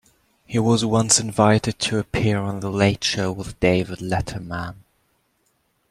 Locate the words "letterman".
3.99-4.77